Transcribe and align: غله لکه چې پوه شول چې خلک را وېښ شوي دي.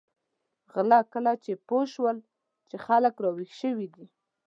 غله 0.73 0.99
لکه 1.07 1.33
چې 1.43 1.51
پوه 1.67 1.83
شول 1.93 2.17
چې 2.69 2.75
خلک 2.85 3.13
را 3.23 3.29
وېښ 3.35 3.51
شوي 3.61 3.87
دي. 3.95 4.05